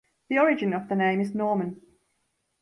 The 0.29 0.39
origin 0.39 0.73
of 0.73 0.89
the 0.89 0.95
name 0.95 1.21
is 1.21 1.35
Norman. 1.35 1.79